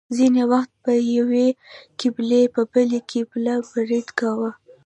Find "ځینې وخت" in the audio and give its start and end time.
0.17-0.73